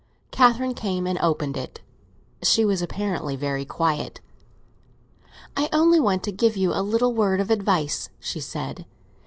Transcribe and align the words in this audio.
Catherine 0.31 0.73
came 0.73 1.05
and 1.05 1.19
opened 1.19 1.55
it; 1.55 1.79
she 2.41 2.65
was 2.65 2.81
apparently 2.81 3.35
very 3.35 3.65
quiet. 3.65 4.19
"I 5.55 5.69
only 5.71 5.99
want 5.99 6.23
to 6.23 6.31
give 6.31 6.57
you 6.57 6.73
a 6.73 6.81
little 6.81 7.13
word 7.13 7.39
of 7.39 7.51
advice," 7.51 8.09
she 8.19 8.39
said. 8.39 8.87